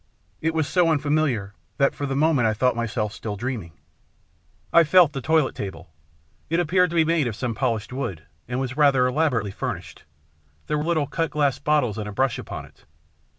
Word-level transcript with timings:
It 0.41 0.55
was 0.55 0.67
so 0.67 0.89
unfamiliar 0.89 1.53
that 1.77 1.93
for 1.93 2.07
the 2.07 2.15
moment 2.15 2.47
I 2.47 2.55
thought 2.55 2.75
myself 2.75 3.13
still 3.13 3.35
dreaming. 3.35 3.73
I 4.73 4.83
felt 4.83 5.13
the 5.13 5.21
toilet 5.21 5.53
table; 5.53 5.91
it 6.49 6.59
appeared 6.59 6.89
to 6.89 6.95
be 6.95 7.05
made 7.05 7.27
of 7.27 7.35
some 7.35 7.53
polished 7.53 7.93
wood, 7.93 8.23
and 8.47 8.59
was 8.59 8.75
rather 8.75 9.05
elaborately 9.05 9.51
furnished 9.51 10.05
there 10.65 10.79
were 10.79 10.83
little 10.83 11.05
cut 11.05 11.29
glass 11.29 11.59
bottles 11.59 11.99
and 11.99 12.09
a 12.09 12.11
brush 12.11 12.39
upon 12.39 12.65
it. 12.65 12.83